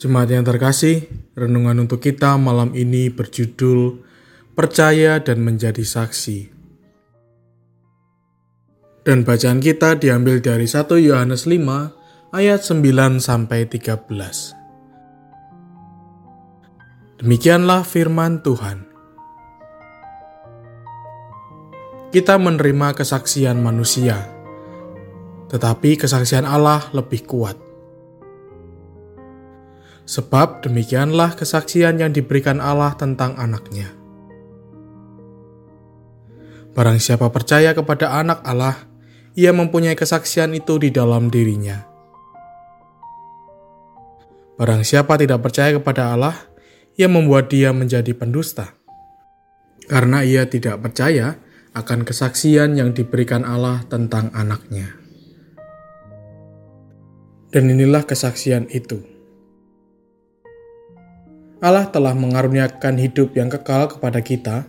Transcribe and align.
Jemaat 0.00 0.32
yang 0.32 0.48
terkasih, 0.48 1.12
renungan 1.36 1.84
untuk 1.84 2.00
kita 2.00 2.40
malam 2.40 2.72
ini 2.72 3.12
berjudul 3.12 4.00
Percaya 4.56 5.20
dan 5.20 5.44
Menjadi 5.44 5.84
Saksi. 5.84 6.48
Dan 9.04 9.28
bacaan 9.28 9.60
kita 9.60 10.00
diambil 10.00 10.40
dari 10.40 10.64
1 10.64 10.88
Yohanes 11.04 11.44
5 11.44 12.32
ayat 12.32 12.64
9 12.64 13.20
sampai 13.20 13.68
13. 13.68 14.56
Demikianlah 17.20 17.84
firman 17.84 18.40
Tuhan. 18.40 18.88
Kita 22.08 22.40
menerima 22.40 22.96
kesaksian 22.96 23.60
manusia, 23.60 24.16
tetapi 25.52 26.00
kesaksian 26.00 26.48
Allah 26.48 26.88
lebih 26.96 27.28
kuat. 27.28 27.69
Sebab 30.10 30.66
demikianlah 30.66 31.38
kesaksian 31.38 32.02
yang 32.02 32.10
diberikan 32.10 32.58
Allah 32.58 32.98
tentang 32.98 33.38
anaknya. 33.38 33.94
Barang 36.74 36.98
siapa 36.98 37.30
percaya 37.30 37.70
kepada 37.78 38.18
anak 38.18 38.42
Allah, 38.42 38.74
ia 39.38 39.54
mempunyai 39.54 39.94
kesaksian 39.94 40.50
itu 40.58 40.82
di 40.82 40.90
dalam 40.90 41.30
dirinya. 41.30 41.86
Barang 44.58 44.82
siapa 44.82 45.14
tidak 45.14 45.46
percaya 45.46 45.78
kepada 45.78 46.10
Allah, 46.10 46.34
ia 46.98 47.06
membuat 47.06 47.46
dia 47.46 47.70
menjadi 47.70 48.10
pendusta. 48.10 48.74
Karena 49.86 50.26
ia 50.26 50.42
tidak 50.50 50.82
percaya 50.82 51.38
akan 51.70 52.02
kesaksian 52.02 52.74
yang 52.74 52.90
diberikan 52.90 53.46
Allah 53.46 53.86
tentang 53.86 54.34
anaknya. 54.34 54.90
Dan 57.54 57.70
inilah 57.70 58.02
kesaksian 58.02 58.66
itu. 58.74 59.19
Allah 61.60 61.92
telah 61.92 62.16
mengaruniakan 62.16 62.96
hidup 62.96 63.36
yang 63.36 63.52
kekal 63.52 63.92
kepada 63.92 64.24
kita, 64.24 64.64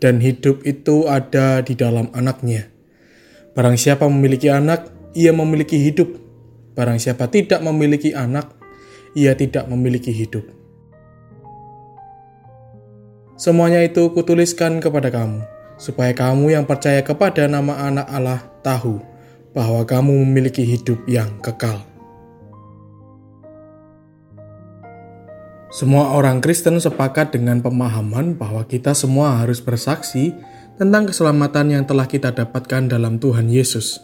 dan 0.00 0.24
hidup 0.24 0.64
itu 0.64 1.04
ada 1.04 1.60
di 1.60 1.76
dalam 1.76 2.08
anaknya. 2.16 2.72
Barang 3.52 3.76
siapa 3.76 4.08
memiliki 4.08 4.48
anak, 4.48 4.88
ia 5.12 5.36
memiliki 5.36 5.76
hidup. 5.76 6.08
Barang 6.72 6.96
siapa 6.96 7.28
tidak 7.28 7.60
memiliki 7.60 8.16
anak, 8.16 8.56
ia 9.12 9.36
tidak 9.36 9.68
memiliki 9.68 10.10
hidup. 10.10 10.48
Semuanya 13.36 13.84
itu 13.84 14.08
kutuliskan 14.10 14.80
kepada 14.80 15.12
kamu, 15.12 15.44
supaya 15.76 16.16
kamu 16.16 16.56
yang 16.56 16.64
percaya 16.64 17.04
kepada 17.04 17.44
nama 17.44 17.84
anak 17.84 18.08
Allah 18.08 18.40
tahu 18.64 18.96
bahwa 19.52 19.84
kamu 19.84 20.24
memiliki 20.24 20.64
hidup 20.64 21.04
yang 21.04 21.36
kekal. 21.44 21.84
Semua 25.74 26.14
orang 26.14 26.38
Kristen 26.38 26.78
sepakat 26.78 27.34
dengan 27.34 27.58
pemahaman 27.58 28.38
bahwa 28.38 28.62
kita 28.62 28.94
semua 28.94 29.42
harus 29.42 29.58
bersaksi 29.58 30.30
tentang 30.78 31.10
keselamatan 31.10 31.74
yang 31.74 31.82
telah 31.82 32.06
kita 32.06 32.30
dapatkan 32.30 32.86
dalam 32.86 33.18
Tuhan 33.18 33.50
Yesus. 33.50 33.98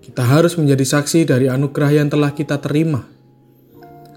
Kita 0.00 0.24
harus 0.24 0.56
menjadi 0.56 0.80
saksi 0.88 1.28
dari 1.28 1.52
anugerah 1.52 2.00
yang 2.00 2.08
telah 2.08 2.32
kita 2.32 2.64
terima. 2.64 3.04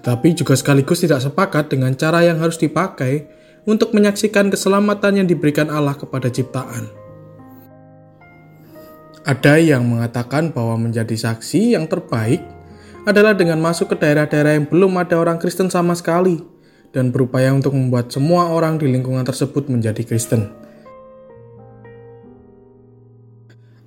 Tapi 0.00 0.32
juga 0.32 0.56
sekaligus 0.56 1.04
tidak 1.04 1.20
sepakat 1.20 1.68
dengan 1.68 1.92
cara 2.00 2.24
yang 2.24 2.40
harus 2.40 2.56
dipakai 2.56 3.28
untuk 3.68 3.92
menyaksikan 3.92 4.48
keselamatan 4.48 5.20
yang 5.20 5.28
diberikan 5.28 5.68
Allah 5.68 6.00
kepada 6.00 6.32
ciptaan. 6.32 6.88
Ada 9.28 9.60
yang 9.60 9.84
mengatakan 9.84 10.48
bahwa 10.48 10.80
menjadi 10.80 11.12
saksi 11.12 11.76
yang 11.76 11.84
terbaik 11.84 12.40
adalah 13.04 13.36
dengan 13.36 13.60
masuk 13.60 13.92
ke 13.92 14.00
daerah-daerah 14.00 14.56
yang 14.56 14.64
belum 14.64 14.96
ada 14.96 15.20
orang 15.20 15.36
Kristen 15.36 15.68
sama 15.68 15.92
sekali 15.92 16.59
dan 16.90 17.14
berupaya 17.14 17.54
untuk 17.54 17.74
membuat 17.74 18.10
semua 18.10 18.50
orang 18.50 18.78
di 18.78 18.90
lingkungan 18.90 19.22
tersebut 19.22 19.70
menjadi 19.70 20.02
Kristen. 20.02 20.50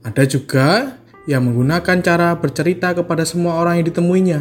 Ada 0.04 0.24
juga 0.28 1.00
yang 1.28 1.48
menggunakan 1.48 2.04
cara 2.04 2.36
bercerita 2.36 2.92
kepada 2.92 3.24
semua 3.24 3.60
orang 3.60 3.80
yang 3.80 3.88
ditemuinya, 3.88 4.40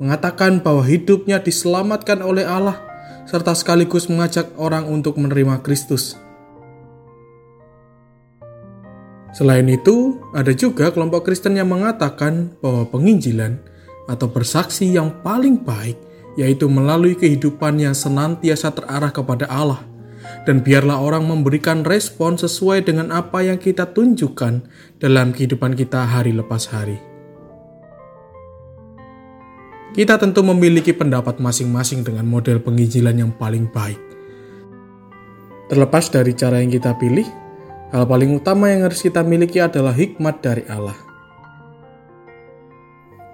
mengatakan 0.00 0.60
bahwa 0.60 0.84
hidupnya 0.84 1.40
diselamatkan 1.40 2.20
oleh 2.20 2.44
Allah, 2.44 2.76
serta 3.24 3.56
sekaligus 3.56 4.12
mengajak 4.12 4.52
orang 4.60 4.88
untuk 4.88 5.16
menerima 5.16 5.64
Kristus. 5.64 6.20
Selain 9.30 9.64
itu, 9.70 10.20
ada 10.34 10.50
juga 10.50 10.90
kelompok 10.90 11.30
Kristen 11.30 11.56
yang 11.56 11.70
mengatakan 11.70 12.52
bahwa 12.60 12.84
penginjilan 12.90 13.62
atau 14.10 14.26
bersaksi 14.26 14.90
yang 14.90 15.22
paling 15.22 15.62
baik 15.62 16.09
yaitu 16.38 16.70
melalui 16.70 17.18
kehidupan 17.18 17.80
yang 17.80 17.96
senantiasa 17.96 18.70
terarah 18.74 19.10
kepada 19.10 19.50
Allah. 19.50 19.82
Dan 20.46 20.64
biarlah 20.64 21.02
orang 21.02 21.26
memberikan 21.26 21.84
respon 21.84 22.38
sesuai 22.38 22.86
dengan 22.86 23.12
apa 23.12 23.44
yang 23.44 23.60
kita 23.60 23.92
tunjukkan 23.92 24.64
dalam 25.02 25.36
kehidupan 25.36 25.76
kita 25.76 26.06
hari 26.06 26.32
lepas 26.32 26.70
hari. 26.70 26.96
Kita 29.90 30.22
tentu 30.22 30.46
memiliki 30.46 30.94
pendapat 30.94 31.42
masing-masing 31.42 32.06
dengan 32.06 32.22
model 32.22 32.62
penginjilan 32.62 33.26
yang 33.26 33.32
paling 33.34 33.66
baik. 33.74 33.98
Terlepas 35.66 36.14
dari 36.14 36.30
cara 36.30 36.62
yang 36.62 36.70
kita 36.70 36.94
pilih, 36.94 37.26
hal 37.90 38.06
paling 38.06 38.38
utama 38.38 38.70
yang 38.70 38.86
harus 38.86 39.02
kita 39.02 39.26
miliki 39.26 39.58
adalah 39.58 39.90
hikmat 39.90 40.38
dari 40.40 40.62
Allah. 40.70 41.09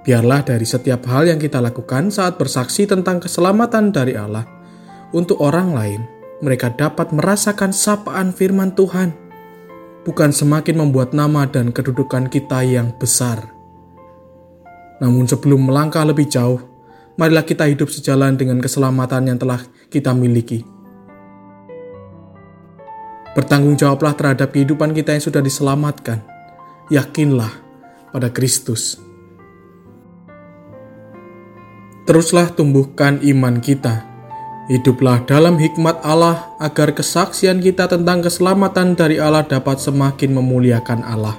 Biarlah 0.07 0.47
dari 0.47 0.63
setiap 0.63 1.03
hal 1.11 1.27
yang 1.27 1.43
kita 1.43 1.59
lakukan 1.59 2.15
saat 2.15 2.39
bersaksi 2.39 2.87
tentang 2.87 3.19
keselamatan 3.19 3.91
dari 3.91 4.15
Allah, 4.15 4.47
untuk 5.11 5.43
orang 5.43 5.75
lain, 5.75 6.01
mereka 6.39 6.71
dapat 6.71 7.11
merasakan 7.11 7.75
sapaan 7.75 8.31
firman 8.31 8.71
Tuhan, 8.79 9.11
bukan 10.07 10.31
semakin 10.31 10.79
membuat 10.79 11.11
nama 11.11 11.51
dan 11.51 11.75
kedudukan 11.75 12.31
kita 12.31 12.63
yang 12.63 12.95
besar. 12.95 13.51
Namun 15.03 15.27
sebelum 15.27 15.67
melangkah 15.67 16.07
lebih 16.07 16.31
jauh, 16.31 16.63
marilah 17.19 17.43
kita 17.43 17.67
hidup 17.67 17.91
sejalan 17.91 18.39
dengan 18.39 18.63
keselamatan 18.63 19.35
yang 19.35 19.43
telah 19.43 19.59
kita 19.91 20.15
miliki. 20.15 20.63
Bertanggung 23.35 23.75
jawablah 23.75 24.15
terhadap 24.15 24.55
kehidupan 24.55 24.95
kita 24.95 25.19
yang 25.19 25.25
sudah 25.27 25.43
diselamatkan. 25.43 26.23
Yakinlah 26.95 27.51
pada 28.15 28.31
Kristus 28.31 29.06
teruslah 32.07 32.55
tumbuhkan 32.55 33.19
iman 33.21 33.59
kita. 33.59 34.07
Hiduplah 34.67 35.23
dalam 35.27 35.59
hikmat 35.63 36.03
Allah 36.03 36.55
agar 36.59 36.91
kesaksian 36.91 37.63
kita 37.63 37.87
tentang 37.87 38.23
keselamatan 38.23 38.99
dari 38.99 39.23
Allah 39.23 39.47
dapat 39.47 39.79
semakin 39.79 40.35
memuliakan 40.35 41.07
Allah, 41.07 41.39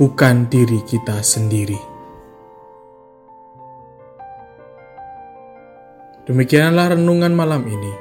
bukan 0.00 0.48
diri 0.48 0.80
kita 0.88 1.20
sendiri. 1.20 1.76
Demikianlah 6.24 6.96
renungan 6.96 7.36
malam 7.36 7.68
ini. 7.68 7.92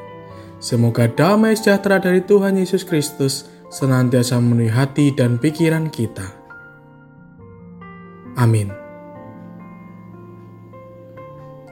Semoga 0.63 1.11
damai 1.11 1.59
sejahtera 1.59 1.99
dari 1.99 2.23
Tuhan 2.23 2.55
Yesus 2.55 2.87
Kristus 2.87 3.51
senantiasa 3.67 4.39
memenuhi 4.39 4.71
hati 4.71 5.11
dan 5.11 5.35
pikiran 5.35 5.91
kita. 5.91 6.31
Amin. 8.39 8.84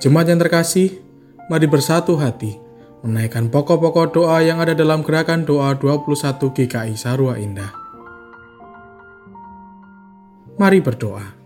Jemaat 0.04 0.28
yang 0.28 0.44
terkasih, 0.44 1.00
mari 1.48 1.64
bersatu 1.64 2.20
hati 2.20 2.60
menaikkan 3.08 3.48
pokok-pokok 3.48 4.12
doa 4.12 4.44
yang 4.44 4.60
ada 4.60 4.76
dalam 4.76 5.00
gerakan 5.00 5.48
doa 5.48 5.80
21 5.80 6.44
GKI 6.52 7.00
Sarwa 7.00 7.40
Indah. 7.40 7.72
Mari 10.60 10.84
berdoa. 10.84 11.43